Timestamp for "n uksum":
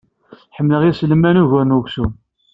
1.65-2.11